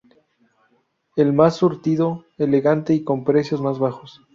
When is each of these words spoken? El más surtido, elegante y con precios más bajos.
El 1.15 1.31
más 1.31 1.57
surtido, 1.57 2.25
elegante 2.39 2.95
y 2.95 3.03
con 3.03 3.23
precios 3.23 3.61
más 3.61 3.77
bajos. 3.77 4.19